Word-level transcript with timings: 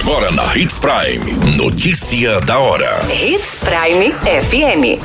Agora 0.00 0.30
na 0.32 0.56
Hits 0.56 0.78
Prime. 0.78 1.56
Notícia 1.58 2.40
da 2.40 2.58
hora. 2.58 3.00
Hits 3.12 3.62
Prime 3.62 4.14
FM. 4.22 4.98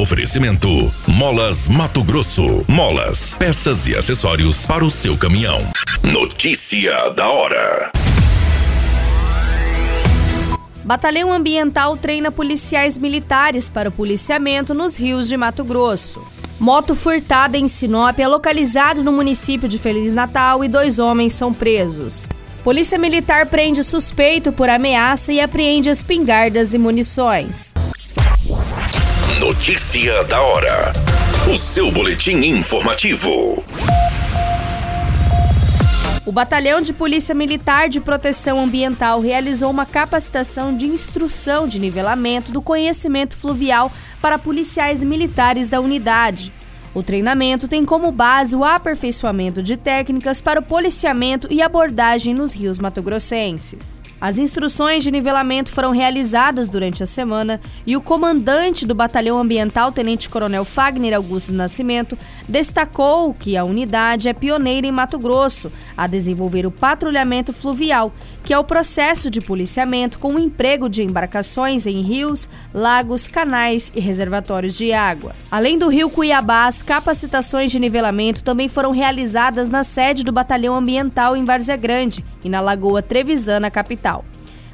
Oferecimento: 0.00 0.90
Molas 1.06 1.68
Mato 1.68 2.02
Grosso. 2.02 2.64
Molas, 2.66 3.34
peças 3.34 3.86
e 3.86 3.94
acessórios 3.94 4.64
para 4.64 4.82
o 4.82 4.90
seu 4.90 5.18
caminhão. 5.18 5.60
Notícia 6.02 7.10
da 7.10 7.28
hora. 7.28 7.92
Batalhão 10.82 11.30
Ambiental 11.30 11.94
treina 11.98 12.32
policiais 12.32 12.96
militares 12.96 13.68
para 13.68 13.90
o 13.90 13.92
policiamento 13.92 14.72
nos 14.72 14.96
rios 14.96 15.28
de 15.28 15.36
Mato 15.36 15.62
Grosso. 15.62 16.26
Moto 16.58 16.94
furtada 16.94 17.58
em 17.58 17.68
Sinop 17.68 18.18
é 18.18 18.26
localizado 18.26 19.04
no 19.04 19.12
município 19.12 19.68
de 19.68 19.78
Feliz 19.78 20.14
Natal 20.14 20.64
e 20.64 20.68
dois 20.68 20.98
homens 20.98 21.34
são 21.34 21.52
presos. 21.52 22.26
Polícia 22.62 22.98
Militar 22.98 23.46
prende 23.46 23.82
suspeito 23.82 24.52
por 24.52 24.68
ameaça 24.68 25.32
e 25.32 25.40
apreende 25.40 25.88
espingardas 25.88 26.74
e 26.74 26.78
munições. 26.78 27.72
Notícia 29.38 30.22
da 30.24 30.42
hora. 30.42 30.92
O 31.50 31.56
seu 31.56 31.90
boletim 31.90 32.36
informativo. 32.44 33.64
O 36.26 36.30
Batalhão 36.30 36.82
de 36.82 36.92
Polícia 36.92 37.34
Militar 37.34 37.88
de 37.88 37.98
Proteção 37.98 38.60
Ambiental 38.60 39.22
realizou 39.22 39.70
uma 39.70 39.86
capacitação 39.86 40.76
de 40.76 40.84
instrução 40.86 41.66
de 41.66 41.78
nivelamento 41.80 42.52
do 42.52 42.60
conhecimento 42.60 43.38
fluvial 43.38 43.90
para 44.20 44.38
policiais 44.38 45.02
militares 45.02 45.70
da 45.70 45.80
unidade. 45.80 46.52
O 46.92 47.02
treinamento 47.02 47.68
tem 47.68 47.84
como 47.84 48.10
base 48.10 48.56
o 48.56 48.64
aperfeiçoamento 48.64 49.62
de 49.62 49.76
técnicas 49.76 50.40
para 50.40 50.58
o 50.58 50.62
policiamento 50.62 51.46
e 51.50 51.62
abordagem 51.62 52.34
nos 52.34 52.52
rios 52.52 52.80
matogrossenses. 52.80 54.00
As 54.20 54.38
instruções 54.38 55.02
de 55.02 55.10
nivelamento 55.10 55.72
foram 55.72 55.92
realizadas 55.92 56.68
durante 56.68 57.02
a 57.02 57.06
semana 57.06 57.58
e 57.86 57.96
o 57.96 58.02
comandante 58.02 58.86
do 58.86 58.94
Batalhão 58.94 59.38
Ambiental, 59.38 59.90
Tenente 59.90 60.28
Coronel 60.28 60.64
Fagner 60.64 61.16
Augusto 61.16 61.54
Nascimento, 61.54 62.18
destacou 62.46 63.32
que 63.32 63.56
a 63.56 63.64
unidade 63.64 64.28
é 64.28 64.34
pioneira 64.34 64.86
em 64.86 64.92
Mato 64.92 65.18
Grosso 65.18 65.72
a 65.96 66.06
desenvolver 66.06 66.66
o 66.66 66.70
patrulhamento 66.70 67.52
fluvial, 67.54 68.12
que 68.44 68.52
é 68.52 68.58
o 68.58 68.64
processo 68.64 69.30
de 69.30 69.40
policiamento 69.40 70.18
com 70.18 70.34
o 70.34 70.38
emprego 70.38 70.86
de 70.86 71.02
embarcações 71.02 71.86
em 71.86 72.02
rios, 72.02 72.46
lagos, 72.74 73.26
canais 73.26 73.90
e 73.94 74.00
reservatórios 74.00 74.76
de 74.76 74.92
água. 74.92 75.32
Além 75.50 75.78
do 75.78 75.88
Rio 75.88 76.10
Cuiabá, 76.10 76.66
as 76.66 76.82
capacitações 76.82 77.72
de 77.72 77.80
nivelamento 77.80 78.44
também 78.44 78.68
foram 78.68 78.90
realizadas 78.90 79.70
na 79.70 79.82
sede 79.82 80.24
do 80.24 80.32
Batalhão 80.32 80.74
Ambiental 80.74 81.34
em 81.34 81.44
Várzea 81.44 81.76
Grande 81.76 82.22
e 82.44 82.48
na 82.50 82.60
Lagoa 82.60 83.00
Trevisana, 83.00 83.70
capital. 83.70 84.09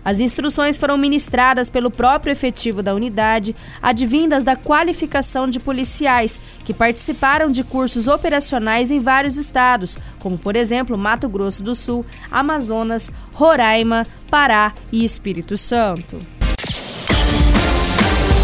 As 0.07 0.21
instruções 0.21 0.79
foram 0.79 0.97
ministradas 0.97 1.69
pelo 1.69 1.91
próprio 1.91 2.31
efetivo 2.31 2.81
da 2.81 2.95
unidade, 2.95 3.57
advindas 3.83 4.45
da 4.45 4.55
qualificação 4.55 5.49
de 5.49 5.59
policiais 5.59 6.41
que 6.65 6.73
participaram 6.73 7.51
de 7.51 7.65
cursos 7.65 8.07
operacionais 8.07 8.93
em 8.93 9.01
vários 9.01 9.37
estados, 9.37 9.99
como 10.21 10.39
por 10.39 10.55
exemplo 10.55 10.97
Mato 10.97 11.29
Grosso 11.29 11.61
do 11.61 11.75
Sul, 11.75 12.07
Amazonas, 12.31 13.11
Roraima, 13.33 14.07
Pará 14.31 14.73
e 14.93 15.05
Espírito 15.05 15.59
Santo. 15.59 16.25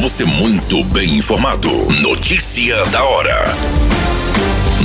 Você 0.00 0.24
muito 0.24 0.82
bem 0.82 1.18
informado. 1.18 1.68
Notícia 2.02 2.84
da 2.86 3.04
hora 3.04 3.44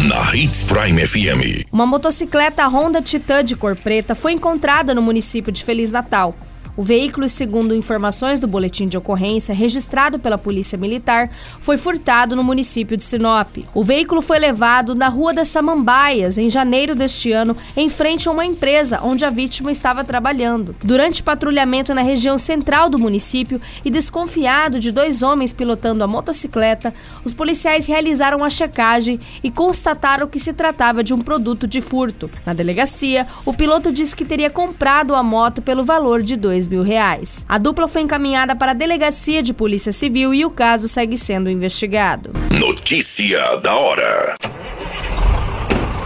na 0.08 0.36
Hits 0.36 0.61
Prime 0.61 1.08
FM. 1.08 1.66
Uma 1.72 1.88
motocicleta 1.88 2.67
Honda 2.67 3.02
Titan 3.02 3.44
de 3.44 3.55
cor 3.55 3.75
preta 3.75 4.14
foi 4.14 4.33
encontrada 4.33 4.94
no 4.94 5.02
município 5.02 5.52
de 5.52 5.64
Feliz 5.64 5.92
Natal. 5.92 6.36
O 6.78 6.83
veículo, 6.83 7.28
segundo 7.28 7.73
informações 7.73 8.39
do 8.39 8.47
boletim 8.47 8.88
de 8.88 9.00
ocorrência 9.00 9.52
registrado 9.52 10.20
pela 10.20 10.38
Polícia 10.38 10.78
Militar, 10.78 11.28
foi 11.59 11.75
furtado 11.75 12.36
no 12.36 12.44
município 12.44 12.95
de 12.95 13.04
Sinop. 13.04 13.58
O 13.73 13.83
veículo 13.83 14.21
foi 14.21 14.38
levado 14.38 14.93
na 14.93 15.08
Rua 15.08 15.33
das 15.33 15.48
Samambaias, 15.48 16.38
em 16.38 16.48
janeiro 16.48 16.93
deste 16.93 17.32
ano, 17.32 17.58
em 17.76 17.89
frente 17.89 18.30
a 18.30 18.32
uma 18.32 18.45
empresa 18.45 18.99
onde 19.02 19.26
a 19.26 19.32
vítima 19.32 19.71
estava 19.71 20.04
trabalhando. 20.04 20.76
Durante 20.83 21.23
patrulhamento 21.23 21.95
na 21.95 22.04
região 22.04 22.38
central 22.38 22.92
do 22.92 22.99
município 22.99 23.59
e 23.83 23.89
desconfiado 23.89 24.80
de 24.80 24.92
dois 24.92 25.23
homens 25.23 25.52
pilotando 25.52 26.04
a 26.04 26.08
motocicleta, 26.08 26.94
os 27.26 27.33
policiais 27.33 27.88
realizaram 27.88 28.44
a 28.44 28.52
checagem 28.52 29.20
e 29.44 29.49
constataram 29.49 30.27
que 30.27 30.38
se 30.38 30.54
tratava 30.54 31.04
de 31.04 31.11
um 31.11 31.21
produto 31.21 31.67
de 31.67 31.82
furto. 31.82 32.30
Na 32.45 32.54
delegacia, 32.54 33.26
o 33.44 33.52
piloto 33.52 33.92
disse 33.92 34.15
que 34.15 34.23
teria 34.23 34.52
comprado 34.52 35.15
a 35.15 35.23
moto 35.23 35.59
pelo 35.59 35.83
valor 35.83 36.21
de 36.21 36.36
dois 36.36 36.67
mil 36.67 36.83
reais. 36.83 37.45
A 37.48 37.58
dupla 37.58 37.88
foi 37.88 38.02
encaminhada 38.02 38.55
para 38.55 38.72
a 38.72 38.76
Delegacia 38.76 39.42
de 39.42 39.54
Polícia 39.54 39.92
Civil 39.92 40.33
e 40.33 40.45
o 40.45 40.50
caso 40.50 40.88
segue 40.88 41.17
sendo 41.17 41.50
investigado. 41.50 42.32
Notícia 42.50 43.58
da 43.58 43.76
hora. 43.76 44.36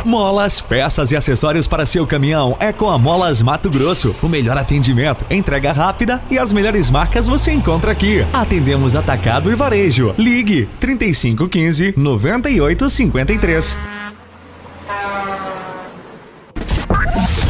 Molas, 0.04 0.60
peças 0.60 1.12
e 1.12 1.16
acessórios 1.16 1.68
para 1.68 1.86
seu 1.86 2.08
caminhão 2.08 2.58
é 2.60 2.74
com 2.74 2.90
a 2.90 2.98
Molas 2.98 3.42
Mato 3.42 3.70
Grosso. 3.70 4.16
O 4.22 4.28
melhor 4.28 4.58
atendimento, 4.58 5.26
entrega 5.30 5.72
rápida 5.72 6.22
e 6.30 6.40
as 6.40 6.52
melhores 6.52 6.90
marcas 6.90 7.28
você 7.28 7.52
encontra 7.52 7.92
aqui. 7.92 8.26
Atendemos 8.34 8.96
atacado 8.96 9.52
e 9.52 9.56
varejo. 9.56 10.14
Ligue 10.18 10.68
3515 10.80 11.94
9853. 11.96 14.01